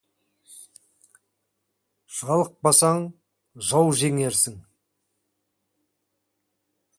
Жалықпасаң, 2.19 3.05
жау 3.67 3.93
жеңерсің. 4.01 4.57